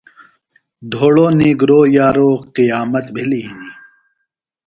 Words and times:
دھوڑو 0.91 1.27
نیگِرو 1.39 1.79
یارو 1.97 2.29
قیامت 2.55 3.05
بھِلیۡ 3.15 3.45
ہِنیۡ۔ 3.47 3.73